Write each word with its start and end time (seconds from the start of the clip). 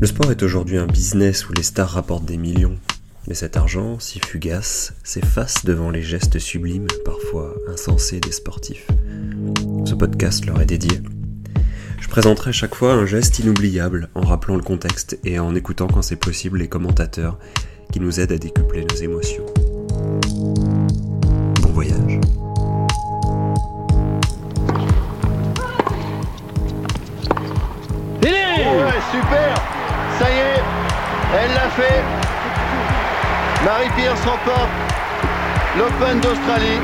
Le 0.00 0.06
sport 0.06 0.30
est 0.30 0.44
aujourd'hui 0.44 0.78
un 0.78 0.86
business 0.86 1.48
où 1.48 1.52
les 1.52 1.64
stars 1.64 1.90
rapportent 1.90 2.24
des 2.24 2.36
millions. 2.36 2.78
Mais 3.26 3.34
cet 3.34 3.56
argent, 3.56 3.98
si 3.98 4.20
fugace, 4.20 4.94
s'efface 5.02 5.64
devant 5.64 5.90
les 5.90 6.02
gestes 6.02 6.38
sublimes, 6.38 6.86
parfois 7.04 7.56
insensés 7.68 8.20
des 8.20 8.30
sportifs. 8.30 8.86
Ce 9.84 9.94
podcast 9.94 10.46
leur 10.46 10.60
est 10.60 10.66
dédié. 10.66 11.00
Je 11.98 12.06
présenterai 12.08 12.52
chaque 12.52 12.76
fois 12.76 12.92
un 12.92 13.06
geste 13.06 13.40
inoubliable 13.40 14.08
en 14.14 14.20
rappelant 14.20 14.54
le 14.54 14.62
contexte 14.62 15.18
et 15.24 15.40
en 15.40 15.56
écoutant 15.56 15.88
quand 15.88 16.02
c'est 16.02 16.14
possible 16.14 16.60
les 16.60 16.68
commentateurs 16.68 17.36
qui 17.92 17.98
nous 17.98 18.20
aident 18.20 18.32
à 18.32 18.38
décupler 18.38 18.86
nos 18.88 18.96
émotions. 18.98 19.46
Bon 21.60 21.72
voyage. 21.72 22.20
Ouais, 28.22 29.00
super 29.10 29.77
Ça 30.18 30.28
y 30.28 30.34
est, 30.34 30.62
elle 31.40 31.54
l'a 31.54 31.70
fait. 31.70 32.02
Marie 33.64 33.90
Pierce 33.96 34.20
remporte 34.24 34.68
l'Open 35.76 36.20
d'Australie. 36.20 36.80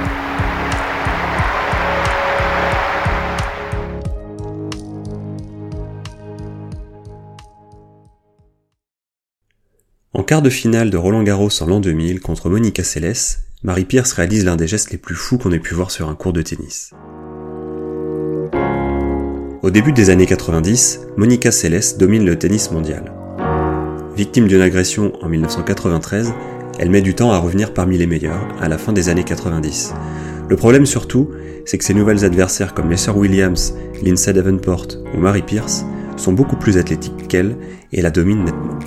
En 10.12 10.22
quart 10.22 10.42
de 10.42 10.48
finale 10.48 10.90
de 10.90 10.96
Roland 10.96 11.24
Garros 11.24 11.50
en 11.60 11.66
l'an 11.66 11.80
2000 11.80 12.20
contre 12.20 12.48
Monica 12.48 12.84
Seles, 12.84 13.14
Marie 13.64 13.84
Pierce 13.84 14.12
réalise 14.12 14.44
l'un 14.44 14.54
des 14.54 14.68
gestes 14.68 14.92
les 14.92 14.98
plus 14.98 15.16
fous 15.16 15.38
qu'on 15.38 15.50
ait 15.50 15.58
pu 15.58 15.74
voir 15.74 15.90
sur 15.90 16.08
un 16.08 16.14
cours 16.14 16.32
de 16.32 16.42
tennis. 16.42 16.92
Au 19.62 19.70
début 19.70 19.92
des 19.92 20.10
années 20.10 20.26
90, 20.26 21.00
Monica 21.16 21.50
Seles 21.50 21.98
domine 21.98 22.24
le 22.24 22.38
tennis 22.38 22.70
mondial. 22.70 23.23
Victime 24.16 24.46
d'une 24.46 24.60
agression 24.60 25.12
en 25.22 25.28
1993, 25.28 26.32
elle 26.78 26.90
met 26.90 27.02
du 27.02 27.14
temps 27.14 27.32
à 27.32 27.38
revenir 27.38 27.74
parmi 27.74 27.98
les 27.98 28.06
meilleurs 28.06 28.46
à 28.60 28.68
la 28.68 28.78
fin 28.78 28.92
des 28.92 29.08
années 29.08 29.24
90. 29.24 29.92
Le 30.48 30.56
problème 30.56 30.86
surtout, 30.86 31.30
c'est 31.64 31.78
que 31.78 31.84
ses 31.84 31.94
nouvelles 31.94 32.24
adversaires 32.24 32.74
comme 32.74 32.90
les 32.90 33.10
Williams, 33.10 33.74
Lindsay 34.04 34.32
Davenport 34.32 34.86
ou 35.12 35.18
Marie 35.18 35.42
Pierce 35.42 35.84
sont 36.16 36.32
beaucoup 36.32 36.54
plus 36.54 36.76
athlétiques 36.76 37.26
qu'elle 37.26 37.56
et 37.92 38.02
la 38.02 38.10
dominent 38.10 38.44
nettement. 38.44 38.78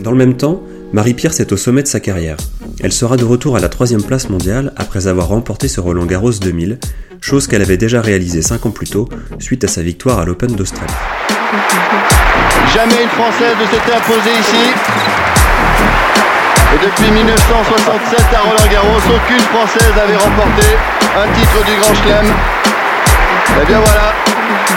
Dans 0.00 0.12
le 0.12 0.16
même 0.16 0.36
temps, 0.36 0.62
Marie 0.92 1.14
Pierce 1.14 1.40
est 1.40 1.50
au 1.50 1.56
sommet 1.56 1.82
de 1.82 1.88
sa 1.88 1.98
carrière. 1.98 2.36
Elle 2.80 2.92
sera 2.92 3.16
de 3.16 3.24
retour 3.24 3.56
à 3.56 3.60
la 3.60 3.68
troisième 3.68 4.02
place 4.02 4.30
mondiale 4.30 4.72
après 4.76 5.08
avoir 5.08 5.26
remporté 5.26 5.66
ce 5.66 5.80
Roland 5.80 6.06
Garros 6.06 6.30
2000, 6.30 6.78
chose 7.20 7.48
qu'elle 7.48 7.62
avait 7.62 7.76
déjà 7.76 8.00
réalisée 8.00 8.42
5 8.42 8.66
ans 8.66 8.70
plus 8.70 8.90
tôt 8.90 9.08
suite 9.40 9.64
à 9.64 9.68
sa 9.68 9.82
victoire 9.82 10.20
à 10.20 10.24
l'Open 10.24 10.54
d'Australie. 10.54 10.94
Jamais 12.76 13.04
une 13.04 13.08
Française 13.08 13.56
ne 13.58 13.64
s'était 13.64 13.96
imposée 13.96 14.38
ici. 14.38 14.68
Et 16.74 16.84
depuis 16.84 17.10
1967 17.10 18.20
à 18.34 18.40
Roland 18.40 18.70
Garros, 18.70 19.00
aucune 19.16 19.40
Française 19.40 19.92
n'avait 19.96 20.16
remporté 20.16 20.66
un 21.16 21.26
titre 21.32 21.64
du 21.64 21.74
Grand 21.80 21.94
Chelem. 21.94 22.26
Et 23.62 23.66
bien 23.66 23.80
voilà, 23.80 24.12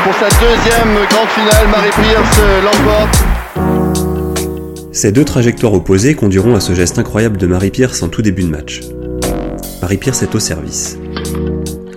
pour 0.05 0.14
sa 0.14 0.30
deuxième 0.39 0.95
grande 1.09 1.27
finale, 1.27 1.67
Marie 1.70 1.89
Pierce 2.02 2.39
l'emporte. 2.64 3.17
Ces 4.94 5.11
deux 5.11 5.25
trajectoires 5.25 5.73
opposées 5.73 6.16
conduiront 6.16 6.55
à 6.55 6.61
ce 6.61 6.73
geste 6.73 7.00
incroyable 7.00 7.36
de 7.36 7.47
Marie 7.47 7.72
Pierce 7.72 8.02
en 8.02 8.08
tout 8.08 8.22
début 8.22 8.44
de 8.44 8.50
match. 8.50 8.80
Marie 9.81 9.97
Pierce 9.97 10.23
est 10.23 10.33
au 10.33 10.39
service. 10.39 10.97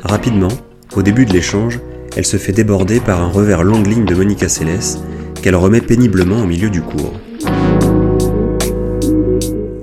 Rapidement, 0.02 0.48
au 0.96 1.02
début 1.02 1.26
de 1.26 1.32
l'échange, 1.32 1.78
elle 2.16 2.26
se 2.26 2.38
fait 2.38 2.52
déborder 2.52 2.98
par 2.98 3.20
un 3.20 3.28
revers 3.28 3.62
longue 3.62 3.86
ligne 3.86 4.04
de 4.04 4.16
Monica 4.16 4.48
Seles 4.48 4.98
qu'elle 5.42 5.56
remet 5.56 5.80
péniblement 5.80 6.38
au 6.38 6.46
milieu 6.46 6.70
du 6.70 6.80
cours. 6.80 7.12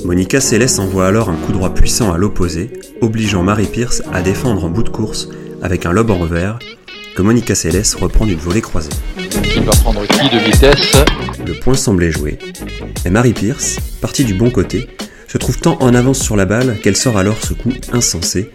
Monica 0.06 0.42
Seles 0.42 0.80
envoie 0.80 1.06
alors 1.06 1.30
un 1.30 1.36
coup 1.36 1.52
droit 1.52 1.74
puissant 1.74 2.12
à 2.12 2.18
l'opposé, 2.18 2.72
obligeant 3.02 3.44
Marie 3.44 3.68
Pierce 3.68 4.02
à 4.12 4.22
défendre 4.22 4.64
en 4.66 4.70
bout 4.70 4.84
de 4.84 4.90
course 4.90 5.30
avec 5.62 5.86
un 5.86 5.92
lob 5.92 6.10
en 6.10 6.18
revers 6.18 6.58
que 7.16 7.22
Monica 7.22 7.54
Seles 7.54 7.84
reprend 8.00 8.26
d'une 8.26 8.40
volée 8.40 8.62
croisée. 8.62 8.90
Qui 9.18 9.60
va 9.60 9.74
prendre 9.74 10.08
qui 10.08 10.30
de 10.30 10.40
vitesse? 10.40 10.94
Le 11.46 11.54
point 11.60 11.76
semblait 11.76 12.12
joué, 12.12 12.40
et 13.06 13.10
Marie 13.10 13.34
Pierce, 13.34 13.78
partie 14.02 14.24
du 14.24 14.34
bon 14.34 14.50
côté, 14.50 14.88
se 15.28 15.38
trouve 15.38 15.60
tant 15.60 15.78
en 15.82 15.94
avance 15.94 16.20
sur 16.20 16.36
la 16.36 16.46
balle 16.46 16.78
qu'elle 16.82 16.98
sort 16.98 17.18
alors 17.18 17.38
ce 17.44 17.54
coup 17.54 17.74
insensé, 17.92 18.52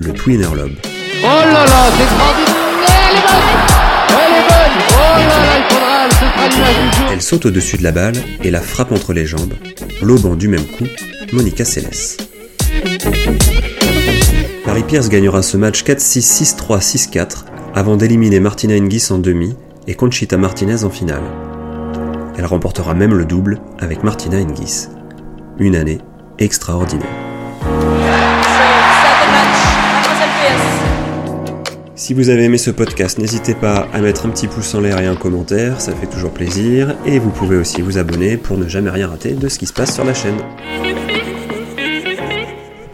le 0.00 0.12
twinner 0.12 0.54
lob. 0.54 0.72
Oh 1.22 1.26
là 1.26 1.64
là, 1.64 1.90
c'est 1.96 2.04
Elle 2.86 3.16
est 3.16 3.22
bonne 3.22 3.48
Elle 4.10 4.34
est 4.36 4.48
bonne 4.48 4.76
Oh 4.90 5.18
là 5.18 5.26
là, 5.26 5.47
Elle 7.10 7.22
saute 7.22 7.46
au-dessus 7.46 7.76
de 7.76 7.82
la 7.82 7.92
balle 7.92 8.16
et 8.42 8.50
la 8.50 8.60
frappe 8.60 8.92
entre 8.92 9.12
les 9.12 9.26
jambes, 9.26 9.54
lobant 10.02 10.36
du 10.36 10.48
même 10.48 10.64
coup 10.64 10.86
Monica 11.32 11.64
Seles. 11.64 12.16
Marie 14.66 14.82
Pierce 14.82 15.08
gagnera 15.08 15.42
ce 15.42 15.56
match 15.56 15.82
4-6, 15.82 16.56
6-3, 16.56 17.10
6-4 17.10 17.44
avant 17.74 17.96
d'éliminer 17.96 18.40
Martina 18.40 18.76
Hingis 18.76 19.08
en 19.10 19.18
demi 19.18 19.56
et 19.86 19.94
Conchita 19.94 20.36
Martinez 20.36 20.84
en 20.84 20.90
finale. 20.90 21.22
Elle 22.36 22.46
remportera 22.46 22.94
même 22.94 23.14
le 23.14 23.24
double 23.24 23.60
avec 23.78 24.04
Martina 24.04 24.36
Hingis. 24.36 24.88
Une 25.58 25.74
année 25.74 25.98
extraordinaire. 26.38 27.08
Si 31.98 32.14
vous 32.14 32.28
avez 32.28 32.44
aimé 32.44 32.58
ce 32.58 32.70
podcast, 32.70 33.18
n'hésitez 33.18 33.56
pas 33.56 33.88
à 33.92 34.00
mettre 34.00 34.24
un 34.24 34.30
petit 34.30 34.46
pouce 34.46 34.72
en 34.76 34.80
l'air 34.80 35.00
et 35.00 35.06
un 35.06 35.16
commentaire, 35.16 35.80
ça 35.80 35.92
fait 35.96 36.06
toujours 36.06 36.30
plaisir, 36.30 36.96
et 37.04 37.18
vous 37.18 37.30
pouvez 37.30 37.56
aussi 37.56 37.80
vous 37.82 37.98
abonner 37.98 38.36
pour 38.36 38.56
ne 38.56 38.68
jamais 38.68 38.90
rien 38.90 39.08
rater 39.08 39.32
de 39.32 39.48
ce 39.48 39.58
qui 39.58 39.66
se 39.66 39.72
passe 39.72 39.96
sur 39.96 40.04
la 40.04 40.14
chaîne. 40.14 40.36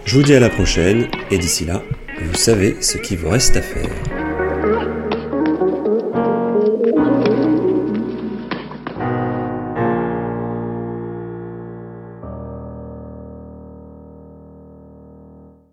Je 0.07 0.17
vous 0.17 0.23
dis 0.23 0.35
à 0.35 0.41
la 0.41 0.49
prochaine, 0.49 1.09
et 1.31 1.37
d'ici 1.37 1.67
là, 1.67 1.83
vous 2.19 2.35
savez 2.35 2.79
ce 2.81 2.97
qu'il 2.97 3.19
vous 3.19 3.29
reste 3.29 3.59
à 3.59 3.61
faire. 3.61 5.04